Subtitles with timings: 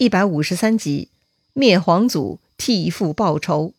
[0.00, 1.08] 一百五十三集，
[1.54, 3.74] 灭皇祖，替父报仇。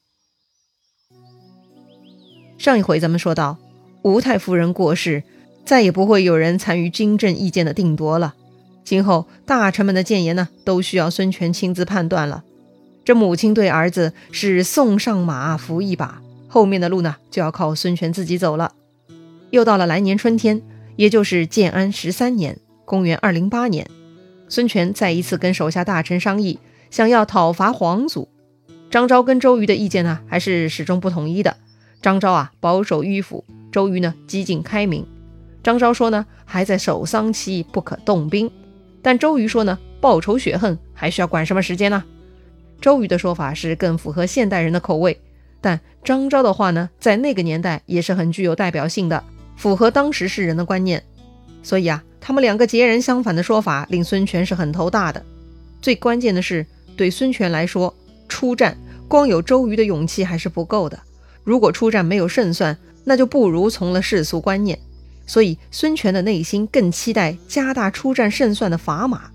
[2.58, 3.58] 上一回咱们说到，
[4.02, 5.24] 吴太夫人过世，
[5.64, 8.36] 再也不会有人参与军政意见的定夺了。
[8.84, 12.44] 今后大臣们的谏言呢，都需要孙权亲自判断了。
[13.06, 18.74] 这母亲对儿子是送上马，扶一把，后面的路呢，就要靠孙权自己走了。
[19.52, 20.62] 又到了来年春天，
[20.98, 23.90] 也就是建安十三年（公元二零八年）。
[24.50, 26.60] 孙权再一次跟手下大臣商议，
[26.90, 28.28] 想要讨伐皇祖。
[28.90, 31.56] 张昭跟周瑜的意见呢，还是始终不统一的。
[32.02, 35.06] 张昭啊，保守迂腐；周瑜呢，激进开明。
[35.62, 38.50] 张昭说呢，还在守丧期，不可动兵。
[39.04, 42.04] 但周瑜说呢，报仇雪恨还需要管什么时间呢？
[42.82, 45.20] 周瑜的说法是更符合现代人的口味，
[45.62, 49.24] 但张昭的话呢，在那个年代也是很具有代表性的，
[49.56, 51.04] 符合当时世人的观念。
[51.64, 52.04] 所以啊。
[52.22, 55.24] 他们两个截然相反的说法，令孙权是很头大的。
[55.82, 56.64] 最关键的是，
[56.96, 57.92] 对孙权来说，
[58.28, 58.78] 出战
[59.08, 61.00] 光有周瑜的勇气还是不够的。
[61.44, 64.78] 如果出战没有胜算，那就不如从了世俗观念。
[65.26, 69.32] 所以，孙权的内心更期待加大出战胜算的砝码。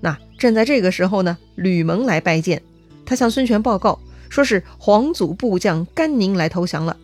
[0.00, 2.60] 那正在这个时候呢，吕蒙来拜见，
[3.04, 6.96] 他向孙权报告，说是皇祖部将甘宁来投降了。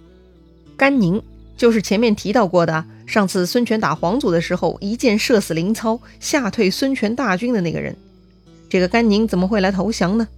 [0.76, 1.22] 甘宁
[1.56, 2.84] 就是前面提到过的。
[3.08, 7.96] 上次孙权打黄祖的时候，一箭射死林操，吓退孙权大军的那个人，
[8.68, 10.28] 这个甘宁怎么会来投降呢？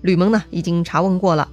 [0.00, 1.48] 吕蒙呢已经查问过了，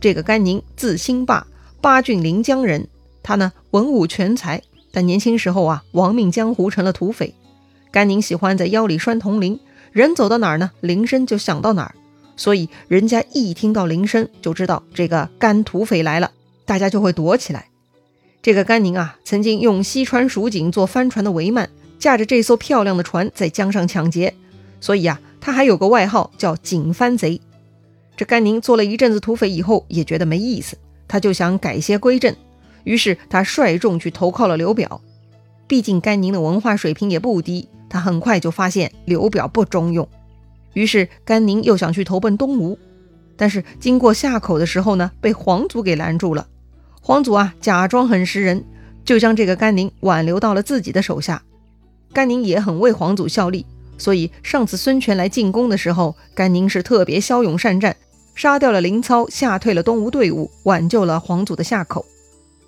[0.00, 1.44] 这个甘宁字兴霸，
[1.80, 2.86] 巴郡临江人。
[3.20, 7.34] 他呢文武全才，但年轻时候啊亡命江湖，成了土匪。
[7.90, 9.58] 甘宁喜欢在腰里拴铜铃，
[9.90, 11.96] 人走到哪儿呢，铃声就响到哪儿，
[12.36, 16.30] 所以人家一听到铃声就知道这个甘土匪来了，
[16.64, 17.66] 大家就会躲起来。
[18.46, 21.66] 这个甘宁啊，曾经用西川蜀锦做帆船的帷幔，
[21.98, 24.32] 驾着这艘漂亮的船在江上抢劫，
[24.80, 27.40] 所以啊，他还有个外号叫锦帆贼。
[28.16, 32.36] 这甘宁做了一阵子土匪以后，也觉得没意思，他就想改邪归正，
[32.84, 35.00] 于是他率众去投靠了刘表。
[35.66, 40.08] 毕竟甘宁的文化水平也不低，他很快就发现刘表不中用，
[40.72, 42.78] 于是甘宁又想去投奔东吴，
[43.36, 46.46] 但是经过夏口的时候呢，被黄祖给拦住了。
[47.06, 48.64] 皇祖啊，假装很识人，
[49.04, 51.40] 就将这个甘宁挽留到了自己的手下。
[52.12, 53.64] 甘宁也很为皇祖效力，
[53.96, 57.96] 所以上次孙权来进攻的时候，甘宁是特别骁勇善战，
[58.34, 62.04] 杀掉了林操，吓退了东吴队伍，挽救了皇祖的下口。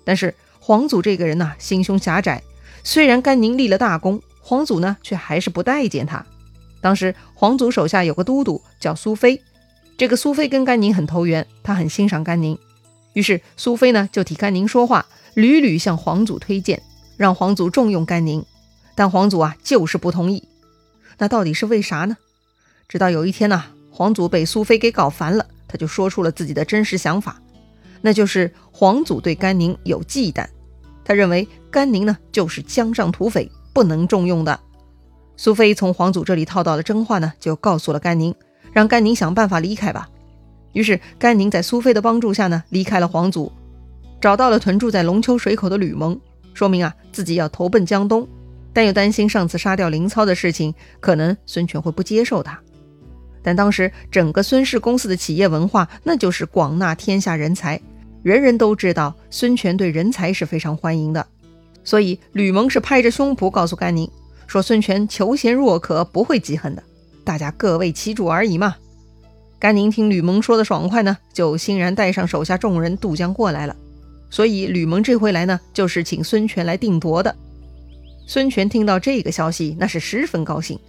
[0.05, 2.41] 但是皇祖这个人呐，心胸狭窄，
[2.81, 6.25] 虽然甘宁立了大功，皇祖呢却还是不待见他。
[6.79, 9.41] 当时皇祖手下有个都督叫苏飞，
[9.97, 12.57] 这个苏飞跟甘宁很投缘，他很欣赏甘宁。
[13.19, 16.81] 于是苏菲呢就替甘宁说话，屡屡向皇祖推荐，
[17.17, 18.45] 让皇祖重用甘宁。
[18.95, 20.47] 但皇祖啊就是不同意。
[21.17, 22.15] 那到底是为啥呢？
[22.87, 27.41] 直到有一天呢，皇祖被苏菲给搞烦了，他就说出了自己的真实想法，
[27.99, 30.47] 那就是皇祖对甘宁有忌惮，
[31.03, 34.57] 他认为甘宁呢就是江上土匪，不能重用的。
[35.35, 38.33] 苏菲从皇祖这里套到了真话呢，就告诉了甘宁，
[38.71, 40.07] 让甘宁想办法离开吧。
[40.73, 43.51] 于是甘宁在苏菲的帮助下呢，离开了皇族，
[44.21, 46.19] 找到了屯驻在龙丘水口的吕蒙，
[46.53, 48.27] 说明啊自己要投奔江东，
[48.71, 52.59] 但又担心上次杀掉林操的事情，可能孙权会不接受他。
[53.41, 57.79] 但当时整个孙氏公司的企业文化，那就是广纳天下人才，
[58.21, 61.25] 人人都知道孙权对人才是非常欢迎的，
[61.83, 64.11] 所以吕蒙是拍着胸脯告诉甘宁，
[64.45, 66.83] 说孙权求贤若渴，不会记恨的，
[67.23, 68.75] 大家各为其主而已嘛。
[69.59, 73.75] 甘宁听吕蒙说的爽快呢，就欣然带上手下众人渡江过来了。
[74.29, 77.35] 所以吕蒙这回来呢，就是请孙权来定夺的。
[78.25, 80.79] 孙权听到这个消息，那是十分高兴。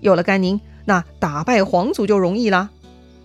[0.00, 2.70] 有了甘宁，那打败皇祖就容易啦。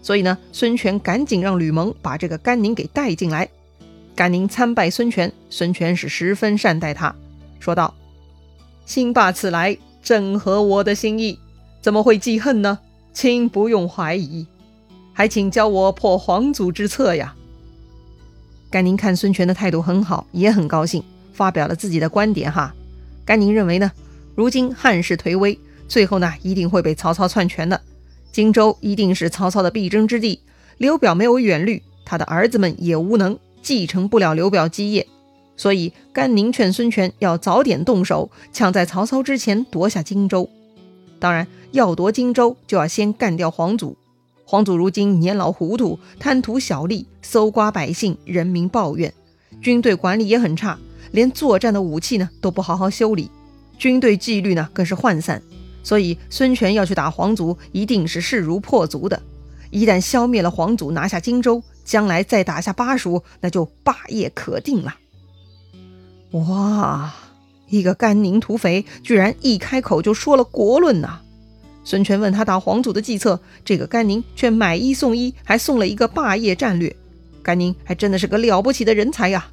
[0.01, 3.47] 所以呢，孙权赶紧让吕蒙把这个甘宁给带进来。
[4.15, 7.13] 甘宁参拜孙权，孙权是十分善待他，
[7.59, 7.93] 说道
[8.87, 11.37] ：“兴霸此来，正合我的心意，
[11.81, 12.79] 怎么会记恨呢？
[13.13, 14.47] 请不用怀疑。”
[15.17, 17.33] 还请教我破皇祖之策呀！
[18.69, 21.03] 甘宁看孙权的态度很好，也很高兴，
[21.33, 22.71] 发表了自己的观点哈。
[23.25, 23.91] 甘宁认为呢，
[24.35, 27.81] 如今汉室颓危，最后呢一定会被曹操篡权的。
[28.31, 30.39] 荆州一定是曹操的必争之地。
[30.77, 35.07] 刘表没有远虑，他的儿子们也无能，继承不了刘表基业。
[35.55, 40.47] 所以甘宁劝孙权要早点动手，抢在曹操之前夺下荆州。
[41.17, 43.97] 当然，要夺荆州，就要先干掉皇祖。
[44.49, 49.13] 皇祖如今年老糊涂，贪图小利，搜刮百姓，人民抱怨，
[49.61, 50.79] 军队管理也很差，
[51.11, 53.29] 连作战的武器呢都不好好修理，
[53.77, 55.43] 军队纪律呢更是涣散。
[55.83, 59.21] 所以孙权要去打黄祖，一定是势如破竹的。
[59.69, 64.95] 一旦消灭了黄祖，拿下荆州，将来再打下巴蜀，那就霸业可定了。
[66.31, 67.13] 哇！
[67.67, 71.19] 一个甘宁土匪，居然一开口就说了国论呐！
[71.87, 76.93] 孙权问他打黄祖的计策，这个甘宁却买一送一，还送了一个霸业战略。
[77.41, 79.47] 甘宁还真的是个了不起的人才呀！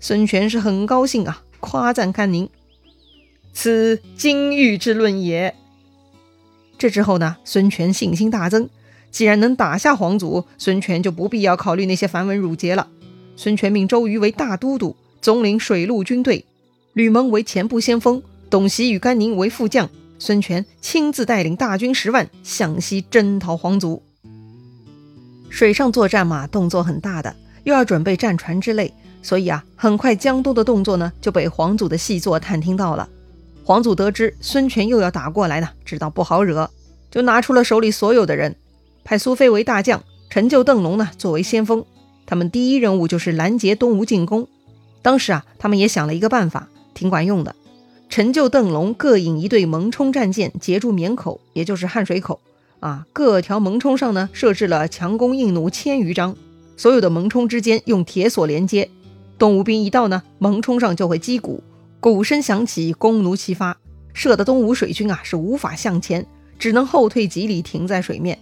[0.00, 2.48] 孙权是很高兴啊，夸赞甘宁
[3.52, 5.54] ：“此金玉之论也。”
[6.78, 8.70] 这之后呢，孙权信心大增。
[9.10, 12.88] 既然能打下黄祖，孙权就不必要考虑那些繁文缛节了。
[13.36, 16.46] 孙权命周瑜为大都督，总领水陆军队；
[16.94, 19.90] 吕蒙为前部先锋，董袭与甘宁为副将。
[20.18, 24.02] 孙权亲自带领大军十万向西征讨黄祖。
[25.48, 27.34] 水上作战嘛，动作很大的，
[27.64, 28.92] 又要准备战船之类，
[29.22, 33.08] 所以啊，很快江都的动作呢就被黄祖的细作探听到了。
[33.64, 36.70] 黄祖得知孙权又要打过来呢，知道不好惹，
[37.10, 38.56] 就拿出了手里所有的人。
[39.04, 41.84] 派苏飞为大将，陈就、邓龙呢作为先锋。
[42.26, 44.46] 他们第一任务就是拦截东吴进攻。
[45.00, 47.54] 当时啊，他们也想了一个办法，挺管用的。
[48.08, 52.40] 陈旧、邓龙各引一队蒙冲战舰截住绵口，也就是汉水口。
[52.80, 56.34] 啊，各条蒙冲上呢设置了强弓硬弩千余张，
[56.76, 58.88] 所有的蒙冲之间用铁索连接。
[59.36, 61.62] 东吴兵一到呢，蒙冲上就会击鼓，
[62.00, 63.76] 鼓声响起，弓弩齐发，
[64.14, 66.26] 射的东吴水军啊是无法向前，
[66.58, 68.38] 只能后退几里，停在水面。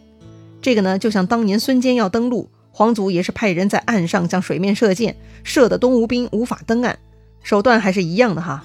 [0.63, 6.99] 这个呢，就像当年孙坚要登陆，黄祖也是派人在岸上向水面射箭，射的东吴兵无法登岸，
[7.43, 8.65] 手段还是一样的哈。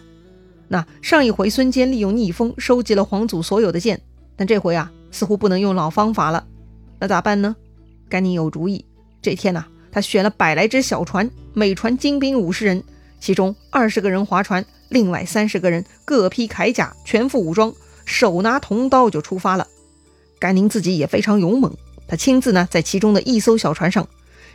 [0.71, 4.01] 那上一回孙坚利用逆风收集了黄祖所有的箭，
[4.37, 6.47] 但这回啊，似乎不能用老方法了。
[6.97, 7.53] 那咋办呢？
[8.07, 8.85] 甘宁有主意。
[9.21, 12.81] 这天呢，他选了百来只小船，每船精兵五十人，
[13.19, 17.73] 其中二十个人划船，另外三十个人各披铠甲，全副武装，
[18.05, 19.67] 手拿铜刀就出发了。
[20.39, 21.75] 甘宁自己也非常勇猛。
[22.07, 24.07] 他亲自呢，在其中的一艘小船上，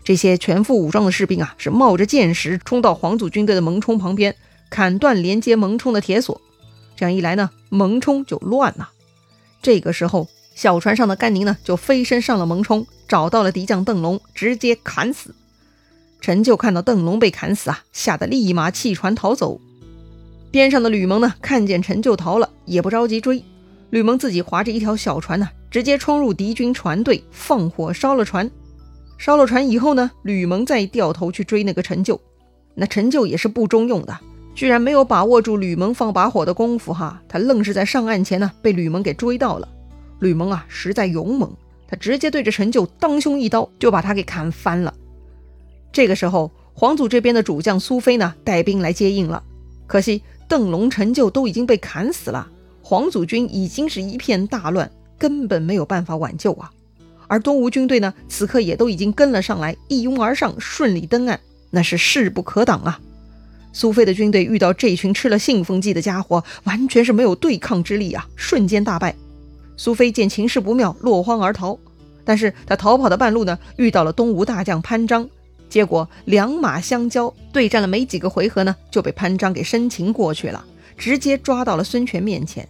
[0.03, 4.35] 这些全副武装的士兵啊，是冒着箭矢冲到黄祖军队的蒙冲旁边，
[4.71, 6.41] 砍断连接蒙冲的铁索。
[6.97, 8.91] 这样一来呢，蒙冲就乱了。
[9.63, 15.35] 这个时候，小船上的甘宁呢，就飞身上了蒙冲，找到了敌将邓龙，直接砍死。
[16.21, 19.61] 陈就看到邓龙被砍死啊，吓得立马弃船逃走。
[20.51, 23.45] 边上的吕蒙呢，看见陈就逃了，也不着急追。
[23.91, 25.49] 吕蒙自己划着一条小船呢。
[25.69, 28.51] 直接冲入敌军船队，放火烧了船。
[29.19, 32.19] 烧了船以后呢，吕蒙再掉头去追那个陈旧。
[32.75, 34.19] 那陈旧也是不中用的，
[34.57, 39.69] 居然没有把握住吕蒙放把火的功夫哈，他愣是在上岸前呢被吕蒙给追到了。
[40.19, 41.55] 吕蒙啊，实在勇猛，
[41.87, 44.95] 他直接对着陈旧当胸一刀，就把他给砍翻了。
[45.93, 49.43] 这个时候，黄祖这边的主将苏飞呢带兵来接应了，
[49.87, 52.49] 可惜邓龙、陈旧都已经被砍死了，
[52.83, 54.91] 黄祖军已经是一片大乱。
[55.19, 56.71] 根本没有办法挽救啊！
[57.27, 63.01] 而东吴军队呢，此刻也都已经跟了上来，一拥而上，顺利登岸，那是势不可挡啊！
[63.77, 69.15] 苏菲的军队遇到这群吃了兴奋剂的家伙，完全是没有对抗之力啊，瞬间大败。
[69.77, 71.79] 苏菲见情势不妙，落荒而逃。
[72.25, 75.29] 但是他逃跑的半路呢，遇到了东吴大将潘璋，
[75.69, 80.65] 结果两马相交，对战了没几个回合呢，就被潘璋给生擒过去了，
[80.97, 82.67] 直接抓到了孙权面前。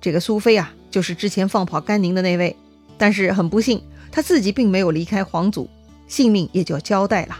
[0.00, 0.74] 这个苏菲啊。
[0.88, 2.56] 就是之前放跑甘宁的那位，
[2.96, 5.68] 但是很不幸，他自己并没有离开皇祖，
[6.08, 7.38] 性命也就交代了。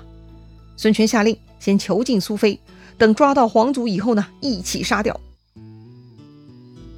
[0.77, 2.61] 孙权下令先囚禁苏菲，
[2.99, 5.19] 等抓到黄祖以后呢，一起杀掉。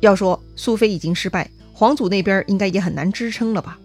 [0.01, 3.79] 要说苏菲已经失败，黄祖那边应该也很难支撑了吧？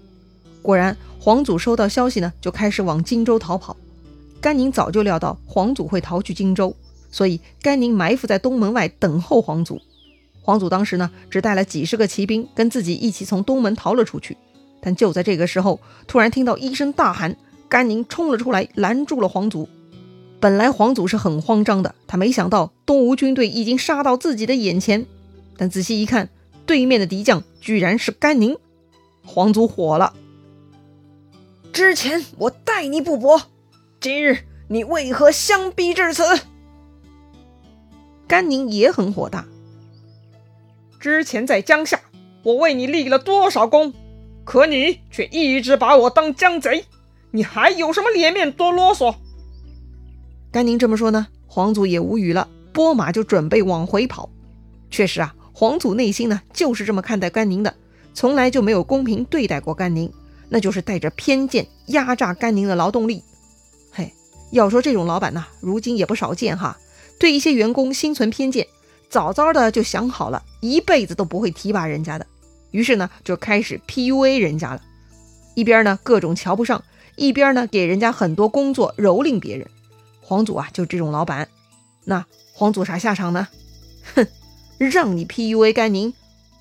[0.62, 3.75] 果然，黄祖收到消息呢，就开始往荆州逃跑。
[4.39, 6.75] 甘宁早就料到黄祖会逃去荆州，
[7.12, 9.82] 所以甘宁埋伏在东门外等候黄祖。
[10.41, 14.38] 黄祖当时呢，只带了几十个骑兵，跟自己一起从东门逃了出去。
[14.82, 17.36] 但就在这个时候，突然听到一声大喊，
[17.70, 19.67] 甘宁冲了出来，拦住了黄祖。
[20.43, 25.05] 本来皇祖是很慌张的，他没想到东吴军队已经杀到自己的眼前。
[25.55, 26.27] 但仔细一看，
[26.65, 28.57] 对面的敌将居然是甘宁。
[29.25, 30.13] 皇祖火了：
[31.71, 33.43] 之前我待你不薄，
[34.01, 36.25] 今日你为何相逼至此？
[38.27, 39.45] 甘宁也很火大。
[41.00, 42.01] 之前在江夏，
[42.43, 43.93] 我为你立了多少功，
[44.43, 46.83] 可你却一直把我当江贼，
[47.31, 49.15] 你还有什么脸面多啰嗦？
[50.53, 54.29] 甘宁这么说呢，黄祖也无语了，拨马就准备往回跑。
[54.91, 57.74] 确实啊，黄祖内心呢就是这么看待甘宁的，
[58.13, 60.13] 从来就没有公平对待过甘宁，
[60.50, 63.24] 那就是带着偏见压榨甘宁的劳动力。
[63.91, 64.13] 嘿，
[64.51, 66.77] 要说这种老板呢，如今也不少见哈，
[67.17, 68.67] 对一些员工心存偏见，
[69.10, 70.43] 早早的就想好了。
[70.62, 72.27] 一辈子都不会提拔人家的。
[72.69, 74.81] 于是呢，就开始 PUA 人家了，
[75.55, 76.83] 一边呢各种瞧不上，
[77.15, 79.67] 一边呢给人家很多工作蹂躏别人。
[80.24, 81.48] 皇祖啊，就这种老板。
[82.06, 83.48] 那皇祖啥下场呢？
[84.15, 84.27] 哼，
[84.77, 86.13] 让你 PUA 甘宁，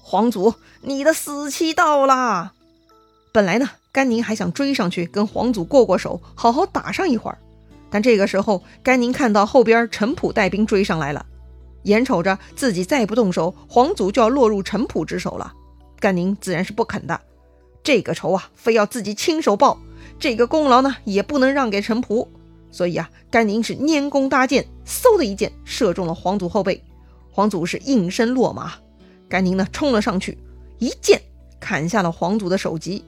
[0.02, 2.52] 皇祖你的死期到啦！
[3.32, 7.38] 本来呢，甘宁还想追上去跟皇祖过过手，好好打上一会儿。
[7.90, 11.24] 但这个时候，甘宁看到后边陈普带兵追上来了，
[11.84, 15.52] 眼瞅着自己再不动手，皇祖就要落入陈普之手了。
[15.98, 17.20] 甘宁自然是不肯的，
[17.82, 19.78] 这个仇啊，非要自己亲手报，
[20.18, 22.30] 这个功劳呢，也不能让给陈普。
[22.72, 26.82] 所以啊，甘宁是拈弓搭箭，嗖的一箭射中了皇祖后背，
[27.30, 28.72] 皇祖是应声落马。
[29.28, 30.36] 甘宁呢，冲了上去，
[30.78, 31.20] 一剑
[31.60, 33.04] 砍下了皇祖的首级。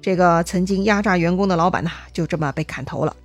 [0.00, 3.16] 这个曾经压榨员工的老板呢，就这么被砍头了。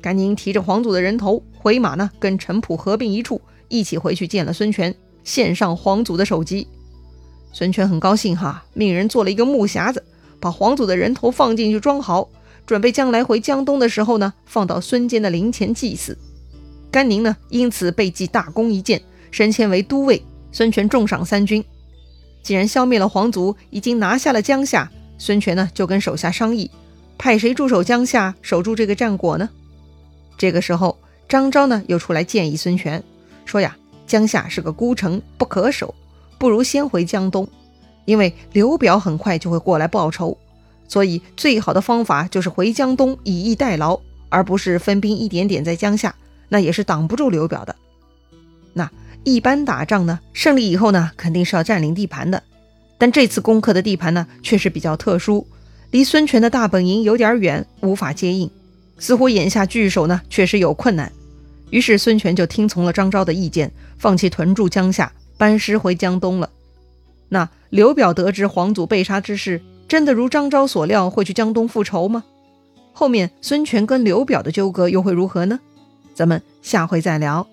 [0.00, 6.68] 甘宁提着皇祖的人头回马呢，跟陈普合并一处，一起回去见了孙权，献上皇祖的首级。
[7.52, 10.04] 孙权很高兴哈，命人做了一个木匣子，
[10.38, 12.28] 把皇祖的人头放进去装好，
[12.66, 16.18] 准备将来回江东的时候呢，放到孙坚的陵前祭祀。
[16.90, 20.22] 甘宁呢，因此被记大功一件，升迁为都尉。
[20.52, 21.62] 孙权重赏三军。
[22.42, 26.70] 既然消灭了皇祖，已经拿下了江夏，孙权呢就跟手下商议，
[27.18, 29.50] 派谁驻守江夏，守住这个战果呢？
[30.38, 33.02] 这个时候，张昭呢又出来建议孙权，
[33.44, 35.94] 说呀，江夏是个孤城，不可守。
[36.38, 37.46] 不如先回江东，
[38.06, 40.38] 因为刘表很快就会过来报仇，
[40.88, 46.14] 所以最好的方法就是回江东以逸待劳，而不是分兵一点点在江夏，
[46.48, 47.74] 那也是挡不住刘表的。
[48.72, 48.90] 那
[49.24, 52.42] 一般打仗呢，胜利以后呢，肯定是要占领地盘的，
[52.98, 55.46] 但这次攻克的地盘呢，确实比较特殊，
[55.90, 58.50] 离孙权的大本营有点远，无法接应，
[58.98, 61.10] 似乎眼下据守呢，确实有困难。
[61.70, 65.12] 于是孙权就听从了张昭的意见，放弃屯驻江夏。
[65.38, 66.48] 班师回江东了。
[67.28, 72.24] 那刘表得知皇祖被杀之事，真的如张昭所料，会去江东复仇吗？
[72.92, 75.60] 后面孙权跟刘表的纠葛又会如何呢？
[76.14, 77.46] 咱们下回再聊。